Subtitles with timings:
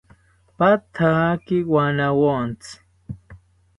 [0.57, 2.73] Pathaki wanawontzi